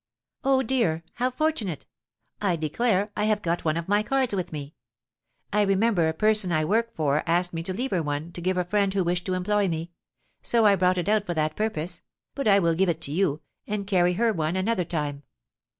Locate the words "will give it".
12.57-12.99